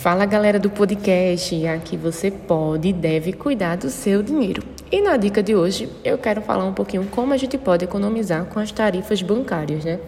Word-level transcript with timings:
Fala 0.00 0.24
galera 0.24 0.58
do 0.58 0.70
podcast, 0.70 1.66
aqui 1.66 1.94
você 1.94 2.30
pode 2.30 2.88
e 2.88 2.92
deve 2.92 3.34
cuidar 3.34 3.76
do 3.76 3.90
seu 3.90 4.22
dinheiro. 4.22 4.62
E 4.90 5.02
na 5.02 5.18
dica 5.18 5.42
de 5.42 5.54
hoje 5.54 5.90
eu 6.02 6.16
quero 6.16 6.40
falar 6.40 6.64
um 6.64 6.72
pouquinho 6.72 7.04
como 7.10 7.34
a 7.34 7.36
gente 7.36 7.58
pode 7.58 7.84
economizar 7.84 8.46
com 8.46 8.58
as 8.58 8.72
tarifas 8.72 9.20
bancárias, 9.20 9.84
né? 9.84 10.00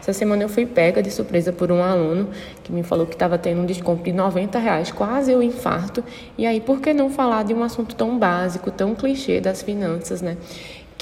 Essa 0.00 0.14
semana 0.14 0.42
eu 0.42 0.48
fui 0.48 0.64
pega 0.64 1.02
de 1.02 1.10
surpresa 1.10 1.52
por 1.52 1.70
um 1.70 1.82
aluno 1.82 2.30
que 2.62 2.72
me 2.72 2.82
falou 2.82 3.06
que 3.06 3.12
estava 3.12 3.36
tendo 3.36 3.60
um 3.60 3.66
desconto 3.66 4.02
de 4.02 4.12
90 4.12 4.58
reais, 4.58 4.90
quase 4.90 5.30
eu 5.30 5.42
infarto. 5.42 6.02
E 6.38 6.46
aí, 6.46 6.58
por 6.58 6.80
que 6.80 6.94
não 6.94 7.10
falar 7.10 7.44
de 7.44 7.52
um 7.52 7.62
assunto 7.62 7.94
tão 7.94 8.18
básico, 8.18 8.70
tão 8.70 8.94
clichê 8.94 9.42
das 9.42 9.60
finanças, 9.60 10.22
né? 10.22 10.38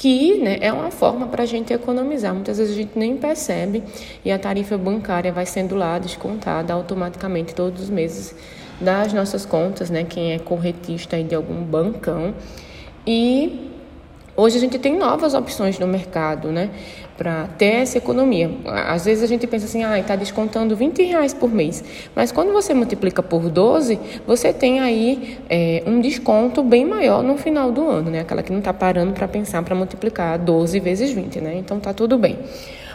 Que 0.03 0.37
né, 0.37 0.57
é 0.59 0.73
uma 0.73 0.91
forma 0.91 1.27
para 1.27 1.43
a 1.43 1.45
gente 1.45 1.71
economizar. 1.71 2.33
Muitas 2.33 2.57
vezes 2.57 2.73
a 2.73 2.75
gente 2.75 2.99
nem 2.99 3.15
percebe 3.15 3.81
e 4.25 4.33
a 4.33 4.37
tarifa 4.37 4.77
bancária 4.77 5.31
vai 5.31 5.45
sendo 5.45 5.75
lá 5.75 5.97
descontada 5.97 6.73
automaticamente 6.73 7.55
todos 7.55 7.83
os 7.83 7.89
meses 7.89 8.35
das 8.81 9.13
nossas 9.13 9.45
contas, 9.45 9.89
né? 9.89 10.03
Quem 10.03 10.33
é 10.33 10.39
corretista 10.39 11.23
de 11.23 11.33
algum 11.33 11.63
bancão. 11.63 12.33
E 13.07 13.69
Hoje 14.35 14.57
a 14.57 14.59
gente 14.59 14.79
tem 14.79 14.97
novas 14.97 15.35
opções 15.35 15.77
no 15.77 15.85
mercado, 15.85 16.51
né? 16.51 16.71
Para 17.17 17.47
ter 17.57 17.81
essa 17.81 17.97
economia. 17.97 18.49
Às 18.65 19.05
vezes 19.05 19.23
a 19.23 19.27
gente 19.27 19.45
pensa 19.45 19.65
assim, 19.65 19.83
ah, 19.83 19.99
está 19.99 20.15
descontando 20.15 20.75
20 20.75 21.03
reais 21.03 21.33
por 21.33 21.51
mês. 21.51 21.83
Mas 22.15 22.31
quando 22.31 22.51
você 22.51 22.73
multiplica 22.73 23.21
por 23.21 23.49
12, 23.49 23.99
você 24.25 24.51
tem 24.51 24.79
aí 24.79 25.37
é, 25.49 25.83
um 25.85 26.01
desconto 26.01 26.63
bem 26.63 26.85
maior 26.85 27.21
no 27.21 27.37
final 27.37 27.71
do 27.71 27.87
ano, 27.87 28.09
né? 28.09 28.21
Aquela 28.21 28.41
que 28.41 28.51
não 28.51 28.59
está 28.59 28.73
parando 28.73 29.13
para 29.13 29.27
pensar 29.27 29.61
para 29.61 29.75
multiplicar 29.75 30.39
12 30.39 30.79
vezes 30.79 31.11
20, 31.11 31.39
né? 31.39 31.55
Então 31.57 31.79
tá 31.79 31.93
tudo 31.93 32.17
bem. 32.17 32.39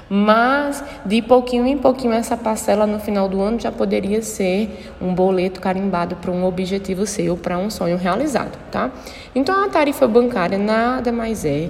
Mas 0.09 0.83
de 1.05 1.21
pouquinho 1.21 1.67
em 1.67 1.77
pouquinho 1.77 2.15
essa 2.15 2.37
parcela 2.37 2.87
no 2.87 2.99
final 2.99 3.29
do 3.29 3.41
ano 3.43 3.61
já 3.61 3.71
poderia 3.71 4.23
ser 4.23 4.91
um 5.01 5.15
boleto 5.15 5.61
carimbado 5.61 6.17
para 6.17 6.31
um 6.31 6.45
objetivo 6.45 7.07
seu, 7.07 7.37
para 7.37 7.59
um 7.59 7.69
sonho 7.69 7.99
realizado, 7.99 8.59
tá? 8.71 8.91
Então 9.35 9.63
a 9.63 9.69
tarifa 9.69 10.09
bancária 10.09 10.57
nada 10.57 11.13
mais 11.13 11.45
é 11.45 11.69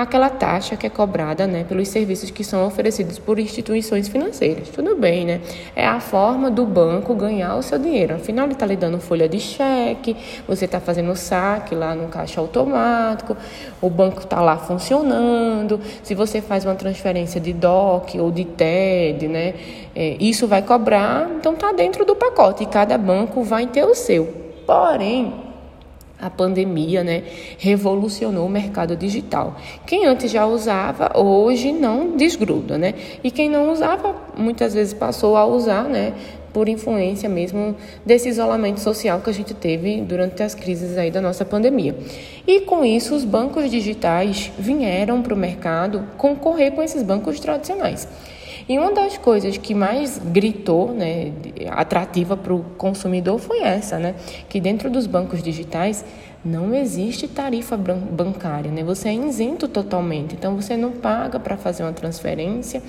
aquela 0.00 0.30
taxa 0.30 0.74
que 0.74 0.86
é 0.86 0.90
cobrada 0.90 1.46
né, 1.46 1.64
pelos 1.68 1.88
serviços 1.88 2.30
que 2.30 2.42
são 2.42 2.66
oferecidos 2.66 3.18
por 3.18 3.38
instituições 3.38 4.08
financeiras. 4.08 4.70
Tudo 4.70 4.96
bem, 4.96 5.26
né? 5.26 5.40
É 5.76 5.86
a 5.86 6.00
forma 6.00 6.50
do 6.50 6.64
banco 6.64 7.14
ganhar 7.14 7.56
o 7.56 7.62
seu 7.62 7.78
dinheiro. 7.78 8.14
Afinal, 8.14 8.46
ele 8.46 8.54
está 8.54 8.64
lhe 8.64 8.74
dando 8.74 8.98
folha 8.98 9.28
de 9.28 9.38
cheque, 9.38 10.16
você 10.48 10.64
está 10.64 10.80
fazendo 10.80 11.14
saque 11.14 11.74
lá 11.74 11.94
no 11.94 12.08
caixa 12.08 12.40
automático, 12.40 13.36
o 13.82 13.90
banco 13.90 14.20
está 14.20 14.40
lá 14.40 14.56
funcionando. 14.56 15.78
Se 16.02 16.14
você 16.14 16.40
faz 16.40 16.64
uma 16.64 16.74
transferência 16.74 17.38
de 17.38 17.52
DOC 17.52 18.18
ou 18.18 18.30
de 18.30 18.46
TED, 18.46 19.28
né, 19.28 19.54
é, 19.94 20.16
isso 20.18 20.48
vai 20.48 20.62
cobrar, 20.62 21.30
então 21.36 21.52
está 21.52 21.70
dentro 21.70 22.06
do 22.06 22.16
pacote 22.16 22.62
e 22.62 22.66
cada 22.66 22.96
banco 22.96 23.42
vai 23.42 23.66
ter 23.66 23.84
o 23.84 23.94
seu. 23.94 24.26
Porém, 24.66 25.51
a 26.22 26.30
pandemia 26.30 27.02
né, 27.02 27.24
revolucionou 27.58 28.46
o 28.46 28.48
mercado 28.48 28.94
digital. 28.94 29.56
Quem 29.84 30.06
antes 30.06 30.30
já 30.30 30.46
usava, 30.46 31.18
hoje 31.18 31.72
não 31.72 32.16
desgruda, 32.16 32.78
né? 32.78 32.94
E 33.24 33.30
quem 33.30 33.50
não 33.50 33.72
usava, 33.72 34.14
muitas 34.38 34.72
vezes 34.72 34.94
passou 34.94 35.36
a 35.36 35.44
usar, 35.44 35.82
né? 35.82 36.14
Por 36.52 36.68
influência 36.68 37.28
mesmo 37.28 37.74
desse 38.06 38.28
isolamento 38.28 38.78
social 38.78 39.20
que 39.20 39.30
a 39.30 39.32
gente 39.32 39.52
teve 39.52 40.00
durante 40.02 40.44
as 40.44 40.54
crises 40.54 40.96
aí 40.96 41.10
da 41.10 41.20
nossa 41.20 41.44
pandemia. 41.44 41.96
E 42.46 42.60
com 42.60 42.84
isso, 42.84 43.16
os 43.16 43.24
bancos 43.24 43.68
digitais 43.68 44.52
vieram 44.56 45.22
para 45.22 45.34
o 45.34 45.36
mercado 45.36 46.04
concorrer 46.16 46.70
com 46.70 46.82
esses 46.82 47.02
bancos 47.02 47.40
tradicionais. 47.40 48.06
E 48.68 48.78
uma 48.78 48.92
das 48.92 49.18
coisas 49.18 49.56
que 49.56 49.74
mais 49.74 50.18
gritou, 50.18 50.92
né, 50.92 51.32
atrativa 51.70 52.36
para 52.36 52.54
o 52.54 52.62
consumidor 52.76 53.38
foi 53.38 53.60
essa, 53.60 53.98
né, 53.98 54.14
que 54.48 54.60
dentro 54.60 54.90
dos 54.90 55.06
bancos 55.06 55.42
digitais 55.42 56.04
não 56.44 56.74
existe 56.74 57.28
tarifa 57.28 57.76
bancária, 57.76 58.70
né? 58.70 58.82
Você 58.82 59.08
é 59.08 59.14
isento 59.14 59.68
totalmente. 59.68 60.34
Então 60.34 60.56
você 60.56 60.76
não 60.76 60.90
paga 60.90 61.38
para 61.38 61.56
fazer 61.56 61.84
uma 61.84 61.92
transferência, 61.92 62.82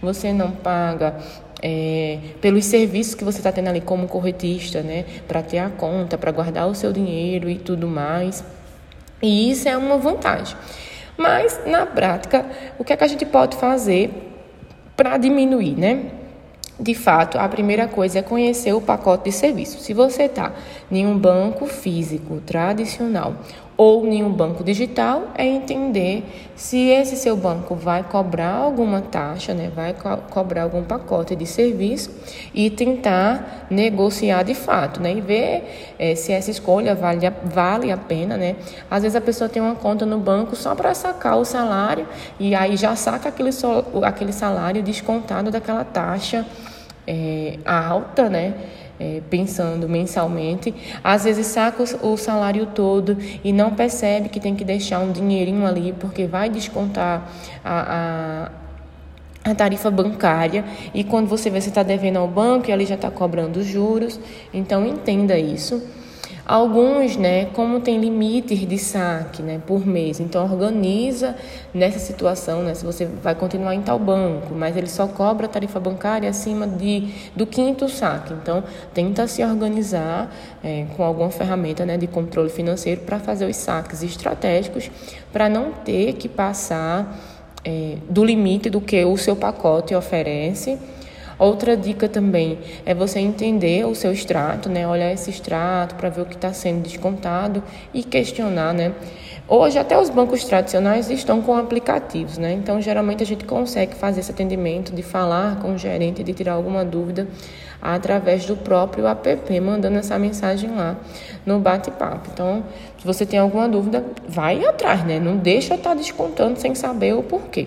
você 0.00 0.32
não 0.32 0.52
paga 0.52 1.16
é, 1.60 2.18
pelos 2.40 2.64
serviços 2.66 3.16
que 3.16 3.24
você 3.24 3.38
está 3.38 3.50
tendo 3.50 3.68
ali 3.68 3.80
como 3.80 4.06
corretista, 4.06 4.80
né? 4.80 5.04
Para 5.26 5.42
ter 5.42 5.58
a 5.58 5.68
conta, 5.68 6.16
para 6.16 6.30
guardar 6.30 6.68
o 6.68 6.74
seu 6.74 6.92
dinheiro 6.92 7.50
e 7.50 7.58
tudo 7.58 7.88
mais. 7.88 8.44
E 9.20 9.50
isso 9.50 9.68
é 9.68 9.76
uma 9.76 9.98
vantagem. 9.98 10.56
Mas 11.16 11.60
na 11.66 11.84
prática, 11.84 12.46
o 12.78 12.84
que 12.84 12.92
é 12.92 12.96
que 12.96 13.04
a 13.04 13.08
gente 13.08 13.26
pode 13.26 13.56
fazer 13.56 14.29
para 15.00 15.16
diminuir, 15.16 15.78
né? 15.78 16.10
De 16.78 16.94
fato, 16.94 17.38
a 17.38 17.48
primeira 17.48 17.88
coisa 17.88 18.18
é 18.18 18.22
conhecer 18.22 18.74
o 18.74 18.82
pacote 18.82 19.24
de 19.24 19.32
serviços. 19.32 19.80
Se 19.82 19.94
você 19.94 20.24
está 20.24 20.52
em 20.92 21.06
um 21.06 21.16
banco 21.16 21.64
físico 21.64 22.42
tradicional 22.44 23.34
ou 23.82 24.06
em 24.06 24.22
um 24.22 24.30
banco 24.30 24.62
digital, 24.62 25.28
é 25.34 25.46
entender 25.46 26.22
se 26.54 26.90
esse 26.90 27.16
seu 27.16 27.34
banco 27.34 27.74
vai 27.74 28.02
cobrar 28.02 28.56
alguma 28.56 29.00
taxa, 29.00 29.54
né, 29.54 29.72
vai 29.74 29.94
co 29.94 30.18
cobrar 30.28 30.64
algum 30.64 30.84
pacote 30.84 31.34
de 31.34 31.46
serviço 31.46 32.10
e 32.52 32.68
tentar 32.68 33.68
negociar 33.70 34.42
de 34.42 34.52
fato, 34.52 35.00
né, 35.00 35.14
e 35.14 35.22
ver 35.22 35.94
é, 35.98 36.14
se 36.14 36.30
essa 36.30 36.50
escolha 36.50 36.94
vale 36.94 37.26
a, 37.26 37.32
vale 37.42 37.90
a 37.90 37.96
pena, 37.96 38.36
né. 38.36 38.56
Às 38.90 39.02
vezes 39.02 39.16
a 39.16 39.20
pessoa 39.22 39.48
tem 39.48 39.62
uma 39.62 39.74
conta 39.74 40.04
no 40.04 40.18
banco 40.18 40.54
só 40.54 40.74
para 40.74 40.92
sacar 40.92 41.38
o 41.38 41.44
salário 41.46 42.06
e 42.38 42.54
aí 42.54 42.76
já 42.76 42.94
saca 42.94 43.30
aquele, 43.30 43.50
so, 43.50 43.86
aquele 44.02 44.34
salário 44.34 44.82
descontado 44.82 45.50
daquela 45.50 45.84
taxa 45.84 46.44
é, 47.10 47.58
alta, 47.64 48.28
né? 48.28 48.54
é, 49.00 49.22
pensando 49.30 49.88
mensalmente, 49.88 50.74
às 51.02 51.24
vezes 51.24 51.46
saca 51.46 51.82
o, 52.06 52.16
salário 52.18 52.66
todo 52.66 53.16
e 53.42 53.50
não 53.50 53.74
percebe 53.74 54.28
que 54.28 54.38
tem 54.38 54.54
que 54.54 54.62
deixar 54.62 55.00
um 55.00 55.10
dinheirinho 55.10 55.66
ali 55.66 55.94
porque 55.98 56.26
vai 56.26 56.50
descontar 56.50 57.26
a, 57.64 58.50
a, 59.44 59.50
a 59.50 59.54
tarifa 59.54 59.90
bancária 59.90 60.66
e 60.92 61.02
quando 61.02 61.28
você 61.28 61.48
vê 61.48 61.62
se 61.62 61.70
está 61.70 61.82
devendo 61.82 62.18
ao 62.18 62.28
banco, 62.28 62.70
ele 62.70 62.84
já 62.84 62.94
está 62.94 63.10
cobrando 63.10 63.62
juros. 63.62 64.20
Então 64.52 64.86
entenda 64.86 65.38
isso. 65.38 65.82
Alguns, 66.50 67.16
né, 67.16 67.44
como 67.44 67.78
tem 67.78 68.00
limites 68.00 68.66
de 68.66 68.76
saque, 68.76 69.40
né, 69.40 69.60
por 69.64 69.86
mês, 69.86 70.18
então 70.18 70.42
organiza 70.42 71.36
nessa 71.72 72.00
situação, 72.00 72.64
né, 72.64 72.74
se 72.74 72.84
você 72.84 73.06
vai 73.06 73.36
continuar 73.36 73.72
em 73.72 73.80
tal 73.80 74.00
banco, 74.00 74.52
mas 74.52 74.76
ele 74.76 74.88
só 74.88 75.06
cobra 75.06 75.46
a 75.46 75.48
tarifa 75.48 75.78
bancária 75.78 76.28
acima 76.28 76.66
de, 76.66 77.08
do 77.36 77.46
quinto 77.46 77.88
saque. 77.88 78.32
Então, 78.32 78.64
tenta 78.92 79.28
se 79.28 79.44
organizar 79.44 80.34
é, 80.60 80.86
com 80.96 81.04
alguma 81.04 81.30
ferramenta, 81.30 81.86
né, 81.86 81.96
de 81.96 82.08
controle 82.08 82.50
financeiro 82.50 83.02
para 83.02 83.20
fazer 83.20 83.48
os 83.48 83.54
saques 83.54 84.02
estratégicos, 84.02 84.90
para 85.32 85.48
não 85.48 85.70
ter 85.70 86.14
que 86.14 86.28
passar 86.28 87.16
é, 87.64 87.94
do 88.08 88.24
limite 88.24 88.68
do 88.68 88.80
que 88.80 89.04
o 89.04 89.16
seu 89.16 89.36
pacote 89.36 89.94
oferece 89.94 90.76
Outra 91.40 91.74
dica 91.74 92.06
também 92.06 92.58
é 92.84 92.94
você 92.94 93.18
entender 93.18 93.86
o 93.86 93.94
seu 93.94 94.12
extrato, 94.12 94.68
né? 94.68 94.86
Olhar 94.86 95.10
esse 95.10 95.30
extrato 95.30 95.94
para 95.94 96.10
ver 96.10 96.20
o 96.20 96.26
que 96.26 96.34
está 96.34 96.52
sendo 96.52 96.82
descontado 96.82 97.62
e 97.94 98.02
questionar, 98.02 98.74
né? 98.74 98.92
Hoje 99.48 99.78
até 99.78 99.98
os 99.98 100.10
bancos 100.10 100.44
tradicionais 100.44 101.08
estão 101.08 101.40
com 101.40 101.56
aplicativos, 101.56 102.36
né? 102.36 102.52
Então 102.52 102.78
geralmente 102.78 103.22
a 103.22 103.26
gente 103.26 103.46
consegue 103.46 103.94
fazer 103.94 104.20
esse 104.20 104.30
atendimento 104.30 104.94
de 104.94 105.02
falar 105.02 105.60
com 105.60 105.72
o 105.72 105.78
gerente, 105.78 106.22
de 106.22 106.34
tirar 106.34 106.52
alguma 106.52 106.84
dúvida 106.84 107.26
através 107.80 108.44
do 108.44 108.54
próprio 108.54 109.06
app, 109.06 109.60
mandando 109.60 109.96
essa 109.96 110.18
mensagem 110.18 110.70
lá 110.70 110.98
no 111.46 111.58
bate-papo. 111.58 112.28
Então, 112.34 112.62
se 112.98 113.06
você 113.06 113.24
tem 113.24 113.38
alguma 113.38 113.66
dúvida, 113.66 114.04
vai 114.28 114.62
atrás, 114.62 115.06
né? 115.06 115.18
Não 115.18 115.38
deixa 115.38 115.74
estar 115.74 115.90
tá 115.90 115.96
descontando 115.96 116.60
sem 116.60 116.74
saber 116.74 117.14
o 117.14 117.22
porquê. 117.22 117.66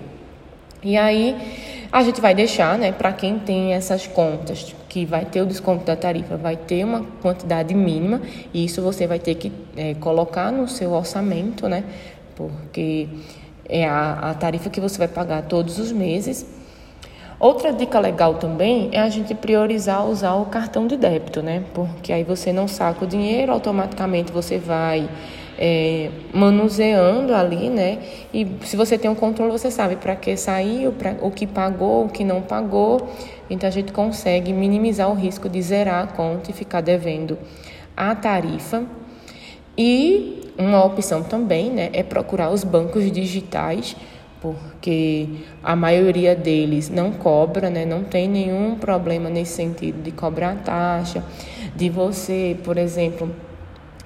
E 0.84 0.96
aí 0.96 1.73
a 1.94 2.02
gente 2.02 2.20
vai 2.20 2.34
deixar, 2.34 2.76
né, 2.76 2.92
para 2.92 3.14
quem 3.14 3.38
tem 3.38 3.74
essas 3.74 4.08
contas, 4.08 4.76
que 4.90 5.06
vai 5.06 5.26
ter 5.26 5.44
o 5.44 5.46
desconto 5.46 5.86
da 5.86 5.96
tarifa, 5.96 6.36
vai 6.36 6.58
ter 6.58 6.84
uma 6.84 7.06
quantidade 7.22 7.72
mínima, 7.76 8.20
e 8.52 8.66
isso 8.66 8.82
você 8.82 9.06
vai 9.06 9.20
ter 9.20 9.36
que 9.36 9.52
é, 9.78 9.94
colocar 9.94 10.52
no 10.52 10.68
seu 10.68 10.92
orçamento, 10.92 11.70
né, 11.70 11.84
porque 12.36 13.08
é 13.70 13.86
a, 13.88 14.32
a 14.32 14.34
tarifa 14.34 14.72
que 14.72 14.82
você 14.82 14.98
vai 14.98 15.08
pagar 15.08 15.44
todos 15.44 15.78
os 15.78 15.92
meses. 15.92 16.44
Outra 17.40 17.72
dica 17.72 18.00
legal 18.00 18.36
também 18.36 18.90
é 18.92 19.00
a 19.00 19.10
gente 19.10 19.36
priorizar 19.36 20.04
usar 20.08 20.34
o 20.34 20.46
cartão 20.46 20.88
de 20.88 20.96
débito, 20.96 21.42
né? 21.42 21.64
Porque 21.74 22.14
aí 22.14 22.24
você 22.24 22.54
não 22.54 22.68
saca 22.70 23.04
o 23.04 23.08
dinheiro, 23.08 23.52
automaticamente 23.52 24.32
você 24.32 24.58
vai 24.58 25.10
é, 25.66 26.10
manuseando 26.34 27.34
ali, 27.34 27.70
né? 27.70 28.00
E 28.34 28.46
se 28.66 28.76
você 28.76 28.98
tem 28.98 29.10
um 29.10 29.16
controle, 29.16 29.50
você 29.50 29.72
sabe 29.72 29.96
para 29.96 30.14
que 30.14 30.36
saiu, 30.36 30.92
para 30.92 31.16
o 31.22 31.32
que 31.32 31.48
pagou, 31.48 32.04
o 32.04 32.10
que 32.10 32.26
não 32.26 32.42
pagou. 32.42 33.10
Então 33.50 33.70
a 33.70 33.72
gente 33.72 33.94
consegue 33.94 34.52
minimizar 34.52 35.10
o 35.10 35.14
risco 35.14 35.48
de 35.48 35.62
zerar 35.62 36.04
a 36.04 36.08
conta 36.08 36.52
e 36.52 36.54
ficar 36.54 36.82
devendo 36.82 37.38
a 37.96 38.14
tarifa. 38.14 38.84
E 39.78 40.52
uma 40.58 40.84
opção 40.84 41.24
também, 41.24 41.70
né, 41.70 41.90
é 41.94 42.04
procurar 42.04 42.52
os 42.52 42.66
bancos 42.66 43.10
digitais, 43.10 43.96
porque 44.42 45.30
a 45.64 45.78
maioria 45.78 46.36
deles 46.36 46.90
não 46.90 47.14
cobra, 47.14 47.70
né, 47.70 47.86
não 47.86 48.04
tem 48.04 48.28
nenhum 48.28 48.76
problema 48.76 49.30
nesse 49.30 49.54
sentido 49.54 50.04
de 50.04 50.12
cobrar 50.12 50.58
taxa 50.58 51.24
de 51.74 51.90
você, 51.90 52.58
por 52.66 52.78
exemplo, 52.78 53.34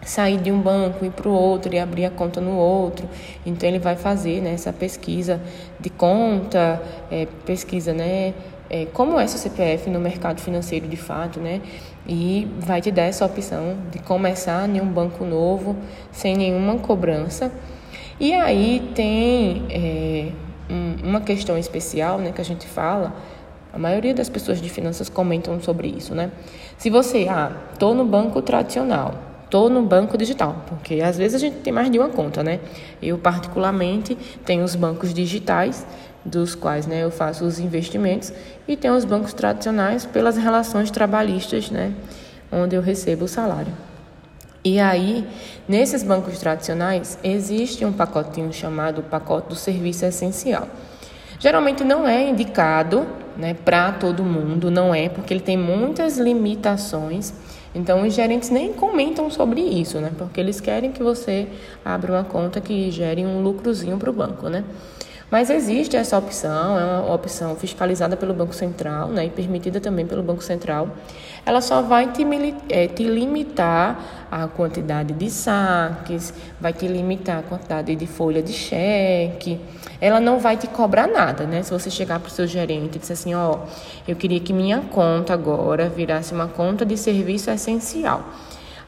sair 0.01 0.37
de 0.37 0.51
um 0.51 0.61
banco 0.61 1.05
e 1.05 1.09
para 1.09 1.27
o 1.27 1.31
outro 1.31 1.73
e 1.73 1.79
abrir 1.79 2.05
a 2.05 2.09
conta 2.09 2.39
no 2.39 2.55
outro. 2.55 3.07
Então 3.45 3.67
ele 3.67 3.79
vai 3.79 3.95
fazer 3.95 4.41
né, 4.41 4.53
essa 4.53 4.71
pesquisa 4.71 5.41
de 5.79 5.89
conta, 5.89 6.81
é, 7.11 7.27
pesquisa, 7.45 7.93
né? 7.93 8.33
É, 8.69 8.85
como 8.85 9.17
é 9.17 9.25
seu 9.27 9.39
CPF 9.39 9.89
no 9.89 9.99
mercado 9.99 10.41
financeiro 10.41 10.87
de 10.87 10.97
fato, 10.97 11.39
né? 11.39 11.61
E 12.05 12.47
vai 12.59 12.81
te 12.81 12.91
dar 12.91 13.03
essa 13.03 13.25
opção 13.25 13.77
de 13.91 13.99
começar 13.99 14.67
em 14.69 14.81
um 14.81 14.85
banco 14.85 15.23
novo 15.25 15.75
sem 16.11 16.35
nenhuma 16.35 16.77
cobrança. 16.79 17.51
E 18.19 18.33
aí 18.33 18.91
tem 18.93 19.65
é, 19.69 20.31
um, 20.69 21.09
uma 21.09 21.21
questão 21.21 21.57
especial, 21.57 22.17
né, 22.17 22.31
que 22.31 22.41
a 22.41 22.45
gente 22.45 22.67
fala. 22.67 23.15
A 23.71 23.77
maioria 23.77 24.13
das 24.13 24.27
pessoas 24.27 24.61
de 24.61 24.69
finanças 24.69 25.07
comentam 25.07 25.59
sobre 25.61 25.87
isso, 25.87 26.15
né? 26.15 26.31
Se 26.77 26.89
você, 26.89 27.27
ah, 27.29 27.51
tô 27.77 27.93
no 27.93 28.05
banco 28.05 28.41
tradicional, 28.41 29.26
Estou 29.47 29.69
no 29.69 29.81
banco 29.81 30.17
digital, 30.17 30.61
porque 30.67 30.95
às 30.95 31.17
vezes 31.17 31.35
a 31.35 31.37
gente 31.39 31.59
tem 31.59 31.71
mais 31.71 31.89
de 31.89 31.97
uma 31.97 32.09
conta, 32.09 32.43
né? 32.43 32.59
Eu, 33.01 33.17
particularmente, 33.17 34.13
tenho 34.43 34.61
os 34.61 34.75
bancos 34.75 35.13
digitais, 35.13 35.87
dos 36.25 36.53
quais 36.53 36.85
né, 36.85 37.05
eu 37.05 37.09
faço 37.09 37.45
os 37.45 37.57
investimentos, 37.57 38.33
e 38.67 38.75
tenho 38.75 38.93
os 38.93 39.05
bancos 39.05 39.31
tradicionais 39.31 40.05
pelas 40.05 40.35
relações 40.35 40.91
trabalhistas, 40.91 41.71
né? 41.71 41.93
Onde 42.51 42.75
eu 42.75 42.81
recebo 42.81 43.23
o 43.23 43.27
salário. 43.29 43.71
E 44.65 44.81
aí, 44.81 45.25
nesses 45.65 46.03
bancos 46.03 46.37
tradicionais, 46.39 47.17
existe 47.23 47.85
um 47.85 47.93
pacotinho 47.93 48.51
chamado 48.51 49.01
pacote 49.01 49.47
do 49.47 49.55
serviço 49.55 50.03
essencial. 50.03 50.67
Geralmente 51.39 51.85
não 51.85 52.05
é 52.05 52.29
indicado 52.29 53.07
né, 53.37 53.53
para 53.53 53.91
todo 53.91 54.23
mundo, 54.23 54.71
não 54.71 54.93
é, 54.93 55.09
porque 55.09 55.33
ele 55.33 55.41
tem 55.41 55.57
muitas 55.57 56.17
limitações 56.17 57.33
então, 57.77 58.07
os 58.07 58.13
gerentes 58.15 58.49
nem 58.49 58.73
comentam 58.73 59.29
sobre 59.29 59.61
isso, 59.61 59.99
né? 59.99 60.11
Porque 60.17 60.39
eles 60.39 60.59
querem 60.59 60.91
que 60.91 61.03
você 61.03 61.47
abra 61.85 62.11
uma 62.11 62.23
conta 62.23 62.59
que 62.59 62.89
gere 62.89 63.23
um 63.23 63.43
lucrozinho 63.43 63.97
para 63.99 64.09
o 64.09 64.13
banco, 64.13 64.49
né? 64.49 64.63
Mas 65.29 65.49
existe 65.49 65.97
essa 65.97 66.17
opção, 66.17 66.79
é 66.79 66.85
uma 66.85 67.13
opção 67.13 67.53
fiscalizada 67.57 68.15
pelo 68.15 68.33
Banco 68.33 68.55
Central 68.55 69.09
né, 69.09 69.25
e 69.25 69.29
permitida 69.29 69.81
também 69.81 70.05
pelo 70.05 70.23
Banco 70.23 70.41
Central. 70.41 70.87
Ela 71.45 71.59
só 71.59 71.81
vai 71.81 72.11
te, 72.13 72.25
é, 72.69 72.87
te 72.87 73.03
limitar 73.03 74.27
a 74.31 74.47
quantidade 74.47 75.13
de 75.13 75.29
saques, 75.29 76.33
vai 76.61 76.71
te 76.71 76.87
limitar 76.87 77.39
a 77.39 77.43
quantidade 77.43 77.93
de 77.93 78.07
folha 78.07 78.41
de 78.41 78.53
cheque. 78.53 79.59
Ela 79.99 80.21
não 80.21 80.39
vai 80.39 80.55
te 80.55 80.67
cobrar 80.67 81.07
nada, 81.07 81.45
né? 81.45 81.61
Se 81.61 81.71
você 81.71 81.89
chegar 81.89 82.19
para 82.19 82.27
o 82.27 82.31
seu 82.31 82.47
gerente 82.47 82.95
e 82.95 82.99
disser 82.99 83.13
assim, 83.13 83.33
ó, 83.33 83.59
eu 84.07 84.15
queria 84.15 84.39
que 84.39 84.53
minha 84.53 84.79
conta 84.79 85.33
agora 85.33 85.89
virasse 85.89 86.33
uma 86.33 86.47
conta 86.47 86.85
de 86.85 86.95
serviço 86.95 87.51
essencial. 87.51 88.23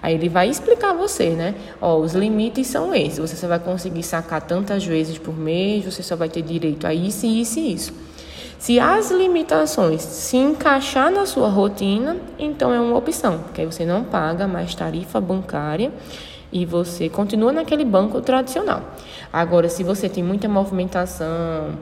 Aí 0.01 0.13
ele 0.13 0.29
vai 0.29 0.49
explicar 0.49 0.91
a 0.91 0.93
você, 0.93 1.31
né? 1.31 1.55
Ó, 1.81 1.97
os 1.97 2.13
limites 2.13 2.67
são 2.67 2.95
esses. 2.95 3.19
Você 3.19 3.35
só 3.35 3.47
vai 3.47 3.59
conseguir 3.59 4.03
sacar 4.03 4.41
tantas 4.41 4.85
vezes 4.85 5.17
por 5.17 5.37
mês, 5.37 5.85
você 5.85 6.01
só 6.01 6.15
vai 6.15 6.29
ter 6.29 6.41
direito 6.41 6.87
a 6.87 6.93
isso, 6.93 7.25
isso 7.25 7.59
e 7.59 7.73
isso. 7.73 7.93
Se 8.57 8.79
as 8.79 9.09
limitações 9.09 10.01
se 10.01 10.35
encaixar 10.35 11.09
na 11.09 11.25
sua 11.25 11.47
rotina, 11.47 12.17
então 12.37 12.73
é 12.73 12.79
uma 12.79 12.97
opção, 12.97 13.39
porque 13.39 13.61
aí 13.61 13.67
você 13.67 13.85
não 13.85 14.03
paga 14.03 14.47
mais 14.47 14.75
tarifa 14.75 15.21
bancária 15.21 15.91
e 16.51 16.65
você 16.65 17.07
continua 17.07 17.53
naquele 17.53 17.85
banco 17.85 18.19
tradicional. 18.21 18.81
Agora, 19.31 19.69
se 19.69 19.83
você 19.83 20.09
tem 20.09 20.23
muita 20.23 20.49
movimentação, 20.49 21.77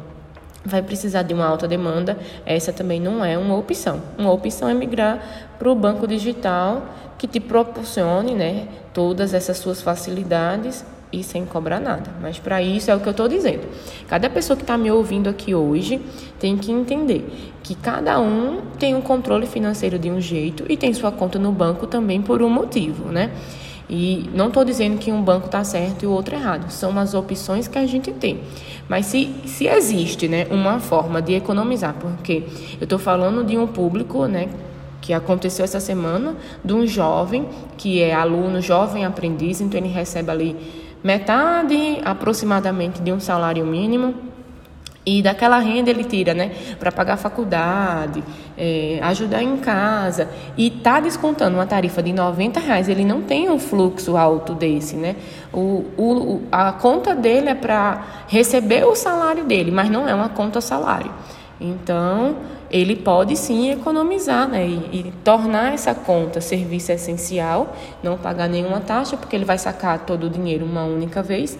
vai 0.68 0.82
precisar 0.82 1.24
de 1.24 1.34
uma 1.34 1.46
alta 1.46 1.68
demanda, 1.68 2.18
essa 2.46 2.72
também 2.74 3.00
não 3.00 3.24
é 3.24 3.38
uma 3.38 3.56
opção. 3.56 4.02
Uma 4.18 4.32
opção 4.32 4.70
é 4.70 4.74
migrar 4.74 5.20
para 5.58 5.72
o 5.72 5.76
banco 5.76 6.08
digital 6.08 6.86
que 7.18 7.28
te 7.28 7.40
proporcione 7.40 8.36
né, 8.36 8.68
todas 8.94 9.34
essas 9.34 9.58
suas 9.58 9.82
facilidades 9.82 10.86
e 11.12 11.24
sem 11.24 11.46
cobrar 11.46 11.80
nada. 11.80 12.12
Mas 12.22 12.38
para 12.38 12.62
isso 12.62 12.92
é 12.92 12.96
o 12.96 13.00
que 13.00 13.08
eu 13.08 13.12
estou 13.12 13.28
dizendo. 13.28 13.68
Cada 14.08 14.30
pessoa 14.30 14.56
que 14.56 14.64
está 14.64 14.78
me 14.78 14.92
ouvindo 14.92 15.30
aqui 15.30 15.56
hoje 15.56 16.02
tem 16.40 16.58
que 16.58 16.72
entender 16.72 17.54
que 17.64 17.76
cada 17.76 18.20
um 18.20 18.62
tem 18.78 18.96
um 18.96 19.02
controle 19.02 19.48
financeiro 19.48 19.98
de 19.98 20.12
um 20.12 20.20
jeito 20.20 20.66
e 20.70 20.78
tem 20.78 20.94
sua 20.94 21.12
conta 21.12 21.40
no 21.40 21.52
banco 21.52 21.88
também 21.88 22.22
por 22.22 22.42
um 22.42 22.50
motivo, 22.50 23.12
né? 23.12 23.32
E 23.90 24.30
não 24.34 24.48
estou 24.48 24.66
dizendo 24.66 24.98
que 24.98 25.12
um 25.12 25.22
banco 25.22 25.46
está 25.46 25.64
certo 25.64 26.04
e 26.04 26.08
o 26.08 26.12
outro 26.12 26.36
errado. 26.36 26.70
São 26.70 26.98
as 27.00 27.14
opções 27.14 27.68
que 27.68 27.78
a 27.78 27.86
gente 27.86 28.12
tem. 28.12 28.42
Mas 28.90 29.06
se, 29.06 29.34
se 29.46 29.68
existe 29.68 30.28
né, 30.28 30.46
uma 30.50 30.80
forma 30.80 31.22
de 31.22 31.34
economizar, 31.34 31.96
porque 32.00 32.44
eu 32.80 32.84
estou 32.84 33.00
falando 33.00 33.44
de 33.46 33.58
um 33.58 33.66
público 33.66 34.26
né, 34.26 34.50
que 35.00 35.14
aconteceu 35.14 35.64
essa 35.64 35.80
semana, 35.80 36.36
de 36.64 36.74
um 36.74 36.86
jovem 36.86 37.48
que 37.78 38.02
é 38.02 38.14
aluno, 38.14 38.62
jovem 38.62 39.06
aprendiz, 39.06 39.62
então 39.62 39.80
ele 39.80 39.90
recebe 39.90 40.30
ali 40.30 40.56
metade 41.02 42.00
aproximadamente 42.04 43.02
de 43.02 43.12
um 43.14 43.20
salário 43.20 43.66
mínimo 43.66 44.27
e 45.10 45.22
daquela 45.22 45.58
renda 45.58 45.90
ele 45.90 46.04
tira, 46.04 46.34
né, 46.34 46.52
para 46.78 46.92
pagar 46.92 47.14
a 47.14 47.18
faculdade, 47.18 48.22
é, 48.58 49.00
ajudar 49.04 49.42
em 49.42 49.56
casa 49.56 50.28
e 50.58 50.70
tá 50.70 51.00
descontando 51.00 51.56
uma 51.56 51.66
tarifa 51.66 52.04
de 52.04 52.12
90 52.12 52.60
reais. 52.60 52.90
Ele 52.90 53.06
não 53.06 53.22
tem 53.22 53.50
um 53.50 53.58
fluxo 53.58 54.18
alto 54.18 54.54
desse, 54.54 54.98
né? 54.98 55.16
O, 55.54 55.86
o, 55.98 56.42
a 56.52 56.74
conta 56.74 57.16
dele 57.16 57.48
é 57.48 57.56
para 57.56 58.26
receber 58.28 58.86
o 58.86 58.96
salário 58.96 59.46
dele, 59.46 59.72
mas 59.72 59.90
não 59.90 60.10
é 60.10 60.14
uma 60.14 60.28
conta 60.28 60.60
salário. 60.60 61.14
Então 61.60 62.36
ele 62.70 62.98
pode 62.98 63.38
sim 63.38 63.72
economizar 63.72 64.46
né, 64.46 64.68
e, 64.68 64.76
e, 64.92 65.14
tornar 65.24 65.74
essa 65.74 65.96
conta 65.96 66.42
serviço 66.42 66.92
essencial, 66.92 67.74
não 68.04 68.18
pagar 68.18 68.50
nenhuma 68.50 68.82
taxa, 68.82 69.16
porque 69.16 69.38
ele 69.38 69.46
vai 69.46 69.58
sacar 69.58 70.00
todo 70.00 70.26
o 70.26 70.30
dinheiro 70.30 70.66
uma 70.66 70.84
única 70.84 71.24
vez, 71.24 71.58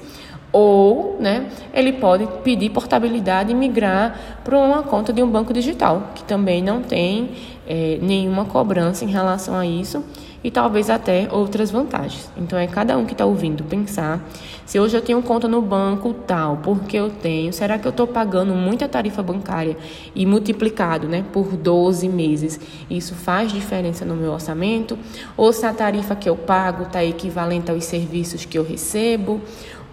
ou 0.58 1.18
né, 1.20 1.46
ele 1.72 1.94
pode 1.94 2.28
pedir 2.44 2.72
portabilidade 2.72 3.52
e 3.52 3.56
migrar 3.56 4.40
para 4.44 4.58
uma 4.58 4.82
conta 4.82 5.14
de 5.14 5.22
um 5.22 5.30
banco 5.30 5.54
digital, 5.54 6.10
que 6.16 6.24
também 6.24 6.64
não 6.64 6.82
tem 6.82 7.30
é, 7.68 8.00
nenhuma 8.02 8.44
cobrança 8.44 9.06
em 9.06 9.08
relação 9.08 9.56
a 9.56 9.68
isso 9.68 10.04
e 10.44 10.50
talvez 10.50 10.90
até 10.90 11.28
outras 11.32 11.70
vantagens. 11.70 12.32
Então 12.38 12.58
é 12.58 12.66
cada 12.66 12.98
um 12.98 13.06
que 13.06 13.12
está 13.12 13.26
ouvindo 13.26 13.64
pensar 13.64 14.24
se 14.66 14.80
hoje 14.80 14.96
eu 14.96 15.02
tenho 15.02 15.22
conta 15.22 15.48
no 15.48 15.62
banco 15.62 16.14
tal, 16.14 16.58
porque 16.58 16.98
eu 16.98 17.10
tenho, 17.10 17.54
será 17.54 17.78
que 17.78 17.86
eu 17.86 17.90
estou 17.90 18.08
pagando 18.08 18.54
muita 18.54 18.88
tarifa 18.88 19.22
bancária 19.24 19.78
e 20.16 20.26
multiplicado 20.26 21.08
né, 21.08 21.24
por 21.32 21.56
12 21.56 22.08
meses? 22.10 22.60
Isso 22.90 23.14
faz 23.16 23.52
diferença 23.52 24.06
no 24.06 24.16
meu 24.16 24.32
orçamento? 24.32 24.98
Ou 25.36 25.52
se 25.54 25.66
a 25.66 25.74
tarifa 25.74 26.16
que 26.16 26.30
eu 26.30 26.36
pago 26.36 26.84
está 26.84 27.04
equivalente 27.04 27.72
aos 27.72 27.86
serviços 27.86 28.46
que 28.46 28.58
eu 28.58 28.64
recebo? 28.64 29.42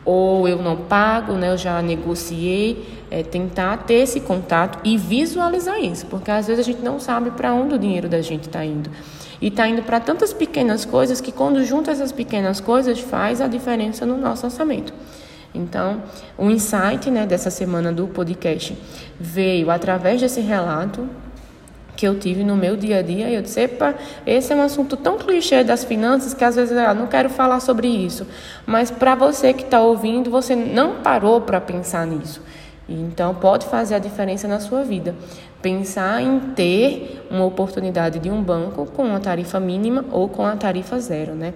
Ou 0.05 0.47
eu 0.47 0.61
não 0.61 0.77
pago, 0.77 1.33
né, 1.33 1.51
eu 1.51 1.57
já 1.57 1.81
negociei, 1.81 2.87
é, 3.11 3.23
tentar 3.23 3.79
ter 3.79 3.95
esse 3.95 4.21
contato 4.21 4.79
e 4.85 4.97
visualizar 4.97 5.79
isso, 5.81 6.07
porque 6.07 6.31
às 6.31 6.47
vezes 6.47 6.67
a 6.67 6.71
gente 6.71 6.83
não 6.83 7.01
sabe 7.01 7.31
para 7.31 7.55
onde 7.55 7.75
o 7.75 7.79
dinheiro 7.79 8.09
da 8.09 8.21
gente 8.21 8.49
está 8.49 8.65
indo. 8.65 8.91
E 9.41 9.49
está 9.49 9.69
indo 9.69 9.83
para 9.83 10.01
tantas 10.01 10.33
pequenas 10.33 10.85
coisas 10.85 11.21
que 11.21 11.33
quando 11.33 11.65
junta 11.65 11.91
essas 11.91 12.13
pequenas 12.13 12.61
coisas 12.61 13.01
faz 13.01 13.41
a 13.41 13.47
diferença 13.47 14.07
no 14.07 14.17
nosso 14.17 14.47
orçamento. 14.47 14.93
Então, 15.55 16.03
o 16.37 16.51
insight 16.51 17.11
né, 17.11 17.27
dessa 17.27 17.51
semana 17.51 17.93
do 17.93 18.09
podcast 18.09 18.77
veio 19.19 19.71
através 19.71 20.21
desse 20.21 20.41
relato 20.41 21.09
que 21.97 22.07
eu 22.07 22.19
tive 22.19 22.45
no 22.45 22.57
meu 22.57 22.77
dia 22.77 22.99
a 22.99 23.03
dia. 23.03 23.29
E 23.29 23.35
eu 23.35 23.43
disse: 23.43 23.61
Epa, 23.61 23.95
esse 24.27 24.53
é 24.53 24.57
um 24.57 24.63
assunto 24.63 24.97
tão 24.97 25.19
clichê 25.19 25.63
das 25.65 25.85
finanças 25.85 26.35
que 26.35 26.45
às 26.45 26.57
vezes 26.57 26.77
eu 26.77 26.87
ah, 26.87 26.95
não 26.95 27.07
quero 27.07 27.31
falar 27.31 27.61
sobre 27.61 27.89
isso. 27.89 28.27
Mas 28.67 28.91
para 28.91 29.15
você 29.15 29.53
que 29.53 29.63
está 29.63 29.81
ouvindo, 29.81 30.31
você 30.31 30.55
não 30.55 31.03
parou 31.03 31.41
para 31.41 31.61
pensar 31.61 32.07
nisso. 32.07 32.41
Então, 32.89 33.35
pode 33.35 33.67
fazer 33.67 33.95
a 33.95 33.99
diferença 33.99 34.47
na 34.47 34.61
sua 34.61 34.83
vida. 34.83 35.15
Pensar 35.65 36.21
em 36.21 36.39
ter 36.55 37.25
uma 37.31 37.47
oportunidade 37.47 38.19
de 38.19 38.31
um 38.31 38.43
banco 38.43 38.85
com 38.85 39.03
uma 39.03 39.19
tarifa 39.19 39.59
mínima 39.59 40.05
ou 40.13 40.29
com 40.29 40.45
a 40.45 40.55
tarifa 40.57 41.01
zero, 41.01 41.35
né? 41.35 41.55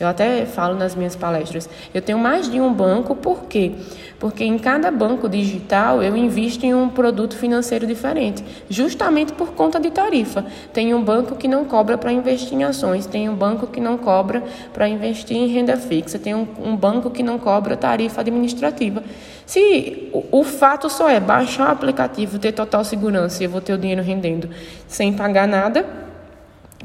Eu 0.00 0.08
até 0.08 0.46
falo 0.46 0.74
nas 0.74 0.94
minhas 0.94 1.14
palestras, 1.14 1.68
eu 1.92 2.00
tenho 2.00 2.18
mais 2.18 2.50
de 2.50 2.58
um 2.58 2.72
banco, 2.72 3.14
por 3.14 3.44
quê? 3.44 3.72
Porque 4.18 4.42
em 4.42 4.58
cada 4.58 4.90
banco 4.90 5.28
digital 5.28 6.02
eu 6.02 6.16
invisto 6.16 6.64
em 6.64 6.74
um 6.74 6.88
produto 6.88 7.36
financeiro 7.36 7.86
diferente, 7.86 8.42
justamente 8.70 9.34
por 9.34 9.48
conta 9.48 9.78
de 9.78 9.90
tarifa. 9.90 10.46
Tem 10.72 10.94
um 10.94 11.04
banco 11.04 11.36
que 11.36 11.46
não 11.46 11.66
cobra 11.66 11.98
para 11.98 12.10
investir 12.10 12.54
em 12.54 12.64
ações, 12.64 13.04
tem 13.04 13.28
um 13.28 13.34
banco 13.34 13.66
que 13.66 13.78
não 13.78 13.98
cobra 13.98 14.42
para 14.72 14.88
investir 14.88 15.36
em 15.36 15.46
renda 15.48 15.76
fixa, 15.76 16.18
tem 16.18 16.34
um, 16.34 16.46
um, 16.64 16.74
banco 16.74 17.10
que 17.10 17.22
não 17.22 17.38
cobra 17.38 17.76
tarifa 17.76 18.22
administrativa. 18.22 19.02
Se 19.44 20.08
o, 20.14 20.40
o 20.40 20.44
fato 20.44 20.88
só 20.88 21.10
é 21.10 21.20
baixar 21.20 21.68
o 21.68 21.72
aplicativo, 21.72 22.38
ter 22.38 22.52
total 22.52 22.84
segurança 22.84 23.44
eu 23.50 23.52
vou 23.52 23.60
ter 23.60 23.72
o 23.72 23.78
dinheiro 23.78 24.02
rendendo 24.02 24.48
sem 24.86 25.12
pagar 25.12 25.46
nada, 25.48 25.84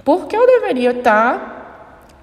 por 0.03 0.27
que 0.27 0.35
eu 0.35 0.45
deveria 0.45 0.91
estar 0.91 1.53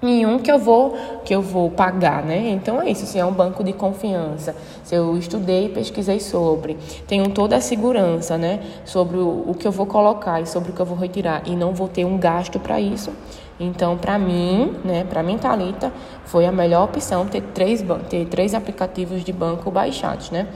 em 0.01 0.25
um 0.25 0.37
que 0.37 0.51
eu 0.51 0.59
vou 0.59 0.97
que 1.23 1.33
eu 1.33 1.41
vou 1.41 1.71
pagar, 1.71 2.21
né? 2.25 2.49
Então 2.49 2.81
é 2.81 2.89
isso, 2.89 3.05
se 3.05 3.17
é 3.17 3.23
um 3.23 3.31
banco 3.31 3.63
de 3.63 3.71
confiança, 3.71 4.53
se 4.83 4.93
eu 4.93 5.17
estudei 5.17 5.67
e 5.67 5.69
pesquisei 5.69 6.19
sobre, 6.19 6.77
tenho 7.07 7.29
toda 7.29 7.55
a 7.55 7.61
segurança, 7.61 8.37
né, 8.37 8.59
sobre 8.83 9.15
o, 9.17 9.45
o, 9.47 9.55
que 9.57 9.65
eu 9.65 9.71
vou 9.71 9.85
colocar 9.85 10.41
e 10.41 10.45
sobre 10.45 10.71
o 10.71 10.73
que 10.73 10.81
eu 10.81 10.85
vou 10.85 10.97
retirar 10.97 11.43
e 11.45 11.55
não 11.55 11.73
vou 11.73 11.87
ter 11.87 12.03
um 12.03 12.17
gasto 12.17 12.59
para 12.59 12.81
isso, 12.81 13.11
Então, 13.59 13.97
para 13.97 14.17
mim, 14.17 14.75
né, 14.83 15.05
para 15.07 15.23
mim, 15.23 15.37
Thalita, 15.37 15.93
foi 16.25 16.45
a 16.45 16.51
melhor 16.51 16.85
opção 16.85 17.25
ter 17.25 17.41
três, 17.53 17.85
ter 18.09 18.25
três 18.25 18.53
aplicativos 18.53 19.23
de 19.23 19.31
banco 19.31 19.71
baixados, 19.71 20.31
né? 20.31 20.47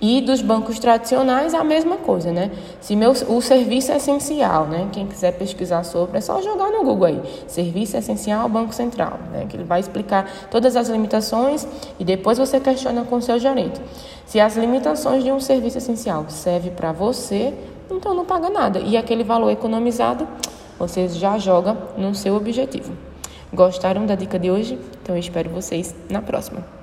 E 0.00 0.20
dos 0.20 0.40
bancos 0.40 0.78
tradicionais, 0.78 1.54
a 1.54 1.64
mesma 1.64 1.96
coisa, 1.96 2.30
né? 2.30 2.52
Se 2.80 2.94
meu, 2.94 3.10
o 3.10 3.40
serviço 3.40 3.90
é 3.90 3.96
essencial, 3.96 4.66
né? 4.66 4.88
Quem 4.92 5.06
quiser 5.06 5.32
pesquisar 5.32 5.82
sobre, 5.82 6.18
é 6.18 6.20
só 6.20 6.40
jogar 6.40 6.70
no 6.70 6.84
Google 6.84 7.06
aí. 7.06 7.22
Serviço 7.48 7.96
essencial 7.96 8.48
Banco 8.48 8.72
Central, 8.72 9.18
né? 9.32 9.46
Que 9.48 9.56
ele 9.56 9.64
vai 9.64 9.80
explicar 9.80 10.30
todas 10.52 10.76
as 10.76 10.88
limitações 10.88 11.66
e 11.98 12.04
depois 12.04 12.38
você 12.38 12.60
questiona 12.60 13.02
com 13.04 13.16
o 13.16 13.22
seu 13.22 13.40
gerente. 13.40 13.80
Se 14.24 14.38
as 14.38 14.56
limitações 14.56 15.24
de 15.24 15.32
um 15.32 15.40
serviço 15.40 15.78
essencial 15.78 16.26
servem 16.28 16.70
para 16.70 16.92
você, 16.92 17.52
então 17.90 18.14
não 18.14 18.24
paga 18.24 18.50
nada. 18.50 18.78
E 18.78 18.96
aquele 18.96 19.24
valor 19.24 19.50
economizado, 19.50 20.28
você 20.78 21.08
já 21.08 21.38
joga 21.38 21.76
no 21.96 22.14
seu 22.14 22.36
objetivo. 22.36 22.92
Gostaram 23.52 24.06
da 24.06 24.14
dica 24.14 24.38
de 24.38 24.48
hoje? 24.48 24.78
Então 25.02 25.16
eu 25.16 25.20
espero 25.20 25.50
vocês 25.50 25.92
na 26.08 26.22
próxima. 26.22 26.77